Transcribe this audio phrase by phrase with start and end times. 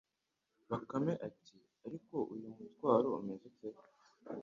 [0.69, 1.55] Bakame iti:
[1.85, 3.69] «Ariko uyu mutwaro umeze ute